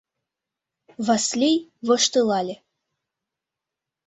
[1.05, 1.57] Васлий
[1.87, 2.55] воштылале.